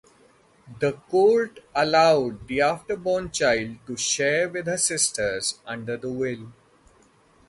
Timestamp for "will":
6.11-6.51